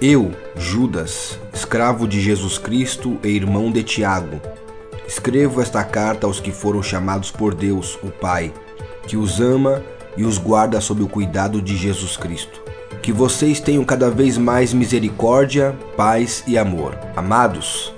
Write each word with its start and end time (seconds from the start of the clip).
Eu, 0.00 0.30
Judas, 0.54 1.38
escravo 1.54 2.06
de 2.06 2.20
Jesus 2.20 2.58
Cristo 2.58 3.18
e 3.24 3.28
irmão 3.28 3.72
de 3.72 3.82
Tiago, 3.82 4.42
escrevo 5.08 5.62
esta 5.62 5.82
carta 5.82 6.26
aos 6.26 6.38
que 6.38 6.52
foram 6.52 6.82
chamados 6.82 7.30
por 7.30 7.54
Deus, 7.54 7.98
o 8.02 8.08
Pai, 8.08 8.52
que 9.06 9.16
os 9.16 9.40
ama 9.40 9.82
e 10.14 10.22
os 10.22 10.36
guarda 10.36 10.82
sob 10.82 11.02
o 11.02 11.08
cuidado 11.08 11.62
de 11.62 11.74
Jesus 11.74 12.14
Cristo. 12.14 12.60
Que 13.00 13.10
vocês 13.10 13.58
tenham 13.58 13.86
cada 13.86 14.10
vez 14.10 14.36
mais 14.36 14.74
misericórdia, 14.74 15.74
paz 15.96 16.44
e 16.46 16.58
amor. 16.58 16.94
Amados, 17.16 17.94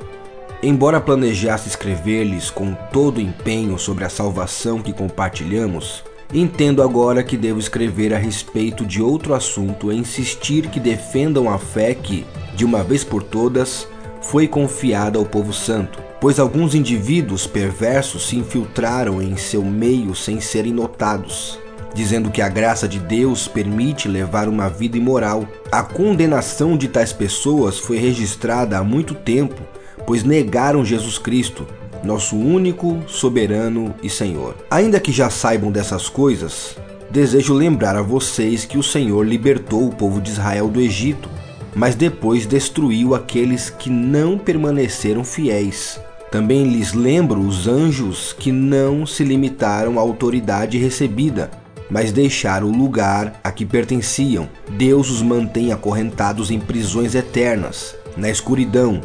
embora 0.63 1.01
planejasse 1.01 1.69
escrever-lhes 1.69 2.49
com 2.49 2.75
todo 2.93 3.21
empenho 3.21 3.77
sobre 3.77 4.05
a 4.05 4.09
salvação 4.09 4.81
que 4.81 4.93
compartilhamos, 4.93 6.05
Entendo 6.33 6.83
agora 6.83 7.23
que 7.23 7.39
devo 7.39 7.59
escrever 7.59 8.13
a 8.13 8.19
respeito 8.19 8.85
de 8.85 9.01
outro 9.01 9.33
assunto 9.33 9.91
e 9.91 9.97
insistir 9.97 10.69
que 10.69 10.79
defendam 10.79 11.49
a 11.49 11.59
fé 11.59 11.95
que, 11.95 12.27
de 12.55 12.67
uma 12.67 12.83
vez 12.83 13.03
por 13.03 13.23
todas, 13.23 13.89
foi 14.21 14.47
confiada 14.47 15.19
ao 15.19 15.25
povo 15.25 15.55
santo, 15.55 16.03
pois 16.21 16.39
alguns 16.39 16.75
indivíduos 16.75 17.47
perversos 17.47 18.29
se 18.29 18.37
infiltraram 18.37 19.23
em 19.23 19.39
seu 19.39 19.65
meio 19.65 20.15
sem 20.15 20.39
serem 20.39 20.73
notados, 20.73 21.59
dizendo 21.95 22.31
que 22.31 22.43
a 22.43 22.49
graça 22.49 22.87
de 22.87 22.99
Deus 22.99 23.49
permite 23.49 24.07
levar 24.07 24.49
uma 24.49 24.69
vida 24.69 24.99
imoral. 24.99 25.49
A 25.73 25.83
condenação 25.83 26.77
de 26.77 26.89
tais 26.89 27.11
pessoas 27.11 27.79
foi 27.79 27.97
registrada 27.97 28.77
há 28.77 28.85
muito 28.85 29.15
tempo, 29.15 29.63
pois 30.07 30.25
negaram 30.25 30.85
Jesus 30.85 31.17
Cristo, 31.17 31.67
nosso 32.03 32.37
único, 32.37 33.03
soberano 33.07 33.95
e 34.03 34.09
Senhor. 34.11 34.55
Ainda 34.71 35.01
que 35.01 35.13
já 35.13 35.31
saibam 35.31 35.71
dessas 35.71 36.09
coisas, 36.09 36.77
desejo 37.11 37.55
lembrar 37.55 37.97
a 37.97 38.03
vocês 38.03 38.65
que 38.65 38.79
o 38.79 38.83
Senhor 38.83 39.27
libertou 39.27 39.87
o 39.87 39.95
povo 39.95 40.21
de 40.21 40.31
Israel 40.31 40.69
do 40.69 40.81
Egito, 40.81 41.29
mas 41.75 41.95
depois 41.95 42.47
destruiu 42.47 43.15
aqueles 43.15 43.71
que 43.71 43.91
não 43.91 44.39
permaneceram 44.39 45.25
fiéis. 45.25 46.01
Também 46.31 46.65
lhes 46.65 46.93
lembro 46.93 47.41
os 47.41 47.67
anjos 47.67 48.35
que 48.39 48.53
não 48.53 49.07
se 49.07 49.25
limitaram 49.25 49.99
à 49.99 50.03
autoridade 50.03 50.77
recebida, 50.77 51.51
mas 51.91 52.13
deixaram 52.13 52.69
o 52.69 52.77
lugar 52.77 53.41
a 53.43 53.51
que 53.51 53.65
pertenciam. 53.65 54.49
Deus 54.71 55.11
os 55.11 55.23
mantém 55.23 55.73
acorrentados 55.73 56.51
em 56.51 56.61
prisões 56.61 57.15
eternas, 57.15 57.95
na 58.17 58.29
escuridão, 58.29 59.01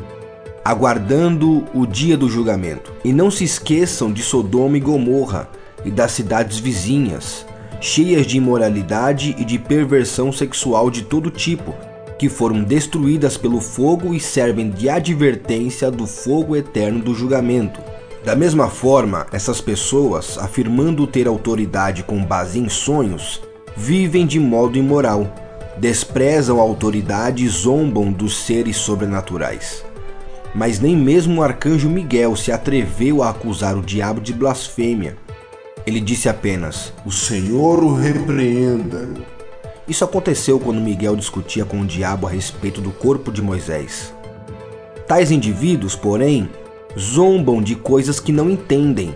aguardando 0.64 1.66
o 1.74 1.86
dia 1.86 2.16
do 2.16 2.30
julgamento. 2.30 2.94
E 3.04 3.12
não 3.12 3.30
se 3.30 3.44
esqueçam 3.44 4.12
de 4.12 4.22
Sodoma 4.22 4.78
e 4.78 4.80
Gomorra 4.80 5.50
e 5.84 5.92
das 5.92 6.12
cidades 6.14 6.60
vizinhas, 6.60 7.46
cheias 7.82 8.26
de 8.26 8.38
imoralidade 8.38 9.36
e 9.38 9.44
de 9.44 9.60
perversão 9.60 10.32
sexual 10.32 10.90
de 10.90 11.04
todo 11.04 11.30
tipo, 11.30 11.76
que 12.18 12.30
foram 12.30 12.64
destruídas 12.64 13.36
pelo 13.36 13.60
fogo 13.60 14.14
e 14.14 14.20
servem 14.20 14.70
de 14.70 14.90
advertência 14.90 15.92
do 15.92 16.08
fogo 16.08 16.56
eterno 16.56 17.00
do 17.00 17.14
julgamento. 17.14 17.82
Da 18.24 18.38
mesma 18.38 18.70
forma, 18.70 19.28
essas 19.34 19.60
pessoas, 19.60 20.38
afirmando 20.38 21.06
ter 21.06 21.28
autoridade 21.28 22.04
com 22.04 22.24
base 22.24 22.58
em 22.58 22.70
sonhos, 22.70 23.42
vivem 23.76 24.26
de 24.26 24.40
modo 24.40 24.78
imoral, 24.78 25.34
desprezam 25.78 26.60
a 26.60 26.62
autoridade 26.62 27.44
e 27.44 27.50
zombam 27.50 28.14
dos 28.14 28.38
seres 28.46 28.78
sobrenaturais 28.78 29.84
mas 30.54 30.80
nem 30.80 30.96
mesmo 30.96 31.42
o 31.42 31.44
arcanjo 31.44 31.90
Miguel 31.90 32.36
se 32.36 32.52
atreveu 32.52 33.24
a 33.24 33.30
acusar 33.30 33.78
o 33.78 33.82
diabo 33.82 34.22
de 34.22 34.34
blasfêmia. 34.34 35.18
Ele 35.86 36.00
disse 36.00 36.30
apenas: 36.30 36.94
O 37.06 37.12
Senhor 37.12 37.84
o 37.84 37.94
repreenda. 37.96 39.10
Isso 39.88 40.06
aconteceu 40.06 40.60
quando 40.60 40.80
Miguel 40.80 41.16
discutia 41.16 41.66
com 41.66 41.82
o 41.82 41.86
diabo 41.86 42.28
a 42.28 42.30
respeito 42.30 42.80
do 42.80 42.92
corpo 42.92 43.32
de 43.32 43.42
Moisés. 43.42 44.14
Tais 45.08 45.30
indivíduos, 45.32 45.96
porém, 45.96 46.50
zombam 46.98 47.62
de 47.62 47.76
coisas 47.76 48.20
que 48.20 48.32
não 48.32 48.50
entendem. 48.50 49.14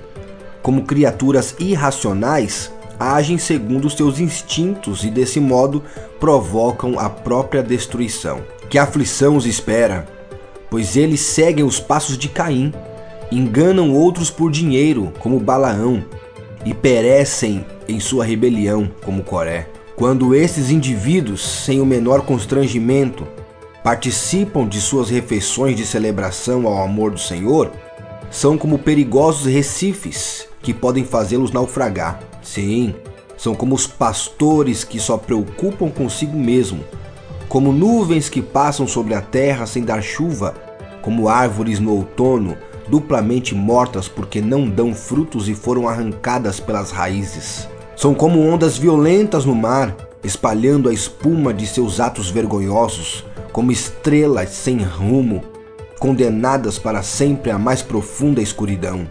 Como 0.62 0.84
criaturas 0.84 1.56
irracionais, 1.58 2.74
agem 3.00 3.38
segundo 3.38 3.90
seus 3.90 4.20
instintos 4.20 5.06
e, 5.06 5.10
desse 5.10 5.40
modo, 5.40 5.82
provocam 6.20 7.00
a 7.00 7.10
própria 7.10 7.64
destruição. 7.64 8.42
Que 8.70 8.78
aflição 8.78 9.38
os 9.38 9.46
espera! 9.46 10.17
Pois 10.70 10.96
eles 10.96 11.20
seguem 11.22 11.64
os 11.64 11.80
passos 11.80 12.18
de 12.18 12.30
Caim, 12.30 12.74
enganam 13.32 13.94
outros 13.94 14.30
por 14.30 14.52
dinheiro, 14.52 15.12
como 15.20 15.40
Balaão, 15.40 16.04
e 16.66 16.74
perecem 16.74 17.66
em 17.88 18.00
sua 18.00 18.26
rebelião, 18.26 18.90
como 19.04 19.24
Coré. 19.24 19.68
Quando 19.96 20.36
esses 20.36 20.70
indivíduos, 20.70 21.42
sem 21.42 21.82
o 21.82 21.86
menor 21.86 22.22
constrangimento, 22.22 23.28
participam 23.84 24.68
de 24.68 24.80
suas 24.82 25.10
refeições 25.10 25.76
de 25.76 25.86
celebração 25.86 26.68
ao 26.68 26.84
amor 26.84 27.12
do 27.12 27.20
Senhor, 27.20 27.72
são 28.30 28.58
como 28.58 28.78
perigosos 28.78 29.52
recifes 29.52 30.48
que 30.62 30.74
podem 30.74 31.04
fazê-los 31.04 31.52
naufragar. 31.52 32.20
Sim, 32.44 32.94
são 33.38 33.56
como 33.56 33.74
os 33.74 33.88
pastores 33.88 34.84
que 34.84 35.00
só 35.00 35.18
preocupam 35.18 35.90
consigo 35.90 36.38
mesmo 36.38 36.84
como 37.48 37.72
nuvens 37.72 38.30
que 38.30 38.42
passam 38.42 38.88
sobre 38.88 39.14
a 39.14 39.22
terra 39.22 39.66
sem 39.66 39.84
dar 39.84 40.02
chuva, 40.02 40.54
como 41.02 41.30
árvores 41.30 41.80
no 41.80 41.94
outono, 41.94 42.58
duplamente 42.88 43.56
mortas 43.56 44.08
porque 44.08 44.42
não 44.42 44.70
dão 44.70 44.94
frutos 44.94 45.48
e 45.48 45.56
foram 45.56 45.88
arrancadas 45.88 46.60
pelas 46.60 46.92
raízes. 46.92 47.68
São 47.96 48.14
como 48.14 48.46
ondas 48.46 48.78
violentas 48.78 49.46
no 49.46 49.56
mar, 49.56 49.96
espalhando 50.24 50.90
a 50.90 50.94
espuma 50.94 51.54
de 51.54 51.66
seus 51.66 52.00
atos 52.00 52.30
vergonhosos, 52.30 53.26
como 53.52 53.72
estrelas 53.72 54.50
sem 54.50 54.78
rumo, 54.78 55.42
condenadas 56.00 56.78
para 56.78 57.02
sempre 57.02 57.50
à 57.50 57.58
mais 57.58 57.82
profunda 57.82 58.42
escuridão. 58.42 59.08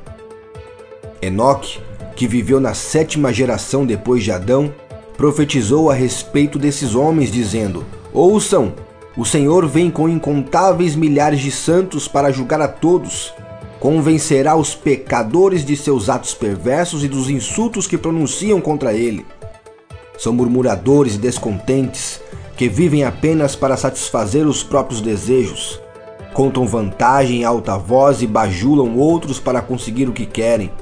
Enoque, 1.20 1.80
que 2.14 2.28
viveu 2.28 2.60
na 2.60 2.74
sétima 2.74 3.32
geração 3.32 3.84
depois 3.84 4.22
de 4.22 4.30
Adão, 4.30 4.72
profetizou 5.16 5.90
a 5.90 5.94
respeito 5.94 6.58
desses 6.58 6.94
homens, 6.94 7.32
dizendo: 7.32 7.84
Ouçam, 8.16 8.72
o 9.14 9.26
Senhor 9.26 9.66
vem 9.66 9.90
com 9.90 10.08
incontáveis 10.08 10.96
milhares 10.96 11.38
de 11.38 11.50
santos 11.50 12.08
para 12.08 12.32
julgar 12.32 12.62
a 12.62 12.66
todos. 12.66 13.34
Convencerá 13.78 14.56
os 14.56 14.74
pecadores 14.74 15.62
de 15.62 15.76
seus 15.76 16.08
atos 16.08 16.32
perversos 16.32 17.04
e 17.04 17.08
dos 17.08 17.28
insultos 17.28 17.86
que 17.86 17.98
pronunciam 17.98 18.58
contra 18.58 18.94
ele. 18.94 19.26
São 20.16 20.32
murmuradores 20.32 21.16
e 21.16 21.18
descontentes 21.18 22.18
que 22.56 22.70
vivem 22.70 23.04
apenas 23.04 23.54
para 23.54 23.76
satisfazer 23.76 24.46
os 24.46 24.62
próprios 24.62 25.02
desejos. 25.02 25.78
Contam 26.32 26.66
vantagem 26.66 27.42
em 27.42 27.44
alta 27.44 27.76
voz 27.76 28.22
e 28.22 28.26
bajulam 28.26 28.96
outros 28.96 29.38
para 29.38 29.60
conseguir 29.60 30.08
o 30.08 30.14
que 30.14 30.24
querem. 30.24 30.72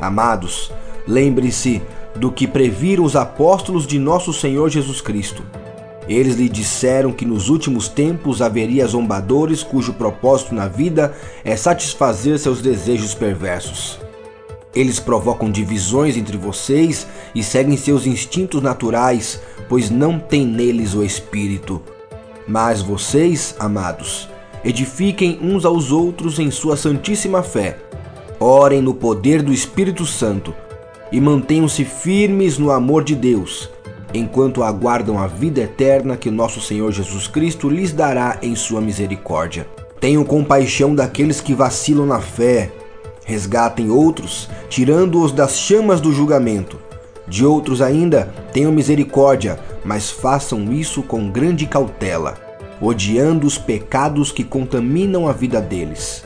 Amados, 0.00 0.70
lembre-se 1.04 1.82
do 2.14 2.30
que 2.30 2.46
previram 2.46 3.02
os 3.02 3.16
apóstolos 3.16 3.88
de 3.88 3.98
nosso 3.98 4.32
Senhor 4.32 4.70
Jesus 4.70 5.00
Cristo. 5.00 5.42
Eles 6.08 6.36
lhe 6.36 6.48
disseram 6.48 7.12
que 7.12 7.24
nos 7.24 7.48
últimos 7.48 7.88
tempos 7.88 8.40
haveria 8.40 8.86
zombadores 8.86 9.62
cujo 9.62 9.94
propósito 9.94 10.54
na 10.54 10.68
vida 10.68 11.14
é 11.44 11.56
satisfazer 11.56 12.38
seus 12.38 12.60
desejos 12.60 13.12
perversos. 13.14 13.98
Eles 14.74 15.00
provocam 15.00 15.50
divisões 15.50 16.16
entre 16.16 16.36
vocês 16.36 17.06
e 17.34 17.42
seguem 17.42 17.76
seus 17.76 18.06
instintos 18.06 18.62
naturais, 18.62 19.40
pois 19.68 19.90
não 19.90 20.18
têm 20.18 20.46
neles 20.46 20.94
o 20.94 21.02
espírito. 21.02 21.82
Mas 22.46 22.82
vocês, 22.82 23.56
amados, 23.58 24.28
edifiquem 24.62 25.40
uns 25.42 25.64
aos 25.64 25.90
outros 25.90 26.38
em 26.38 26.50
sua 26.50 26.76
santíssima 26.76 27.42
fé. 27.42 27.78
Orem 28.38 28.82
no 28.82 28.94
poder 28.94 29.42
do 29.42 29.52
Espírito 29.52 30.04
Santo 30.04 30.54
e 31.10 31.20
mantenham-se 31.20 31.84
firmes 31.84 32.58
no 32.58 32.70
amor 32.70 33.02
de 33.02 33.14
Deus 33.14 33.70
enquanto 34.12 34.62
aguardam 34.62 35.18
a 35.18 35.26
vida 35.26 35.60
eterna 35.60 36.16
que 36.16 36.30
nosso 36.30 36.60
Senhor 36.60 36.92
Jesus 36.92 37.26
Cristo 37.26 37.68
lhes 37.68 37.92
dará 37.92 38.38
em 38.42 38.54
sua 38.54 38.80
misericórdia. 38.80 39.66
Tenham 40.00 40.24
compaixão 40.24 40.94
daqueles 40.94 41.40
que 41.40 41.54
vacilam 41.54 42.06
na 42.06 42.20
fé, 42.20 42.70
resgatem 43.24 43.90
outros, 43.90 44.48
tirando-os 44.68 45.32
das 45.32 45.58
chamas 45.58 46.00
do 46.00 46.12
julgamento. 46.12 46.78
De 47.26 47.44
outros 47.44 47.82
ainda, 47.82 48.32
tenham 48.52 48.70
misericórdia, 48.70 49.58
mas 49.84 50.10
façam 50.10 50.72
isso 50.72 51.02
com 51.02 51.28
grande 51.28 51.66
cautela, 51.66 52.34
odiando 52.80 53.46
os 53.46 53.58
pecados 53.58 54.30
que 54.30 54.44
contaminam 54.44 55.26
a 55.28 55.32
vida 55.32 55.60
deles. 55.60 56.24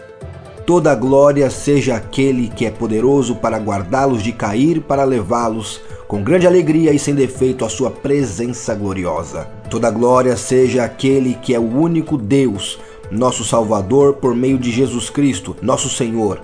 Toda 0.66 0.94
glória 0.94 1.48
seja 1.48 1.96
aquele 1.96 2.48
que 2.48 2.66
é 2.66 2.70
poderoso 2.70 3.34
para 3.34 3.58
guardá-los 3.58 4.22
de 4.22 4.30
cair, 4.30 4.82
para 4.82 5.04
levá-los 5.04 5.80
com 6.10 6.24
grande 6.24 6.44
alegria 6.44 6.92
e 6.92 6.98
sem 6.98 7.14
defeito 7.14 7.64
a 7.64 7.68
sua 7.68 7.88
presença 7.88 8.74
gloriosa. 8.74 9.46
Toda 9.70 9.92
glória 9.92 10.36
seja 10.36 10.82
aquele 10.82 11.34
que 11.34 11.54
é 11.54 11.58
o 11.60 11.62
único 11.62 12.18
Deus, 12.18 12.80
nosso 13.12 13.44
Salvador, 13.44 14.14
por 14.14 14.34
meio 14.34 14.58
de 14.58 14.72
Jesus 14.72 15.08
Cristo, 15.08 15.54
nosso 15.62 15.88
Senhor. 15.88 16.40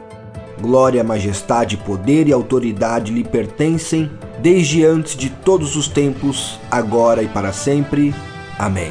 Glória, 0.61 1.03
majestade, 1.03 1.77
poder 1.77 2.29
e 2.29 2.33
autoridade 2.33 3.13
lhe 3.13 3.25
pertencem 3.25 4.09
desde 4.41 4.85
antes 4.85 5.17
de 5.17 5.31
todos 5.31 5.75
os 5.75 5.89
tempos, 5.89 6.61
agora 6.71 7.21
e 7.25 7.27
para 7.27 7.53
sempre. 7.53 8.15
Amém. 8.57 8.89